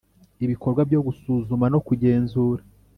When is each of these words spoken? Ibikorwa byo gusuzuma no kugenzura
Ibikorwa 0.45 0.81
byo 0.89 0.99
gusuzuma 1.07 1.65
no 1.73 1.79
kugenzura 1.87 2.61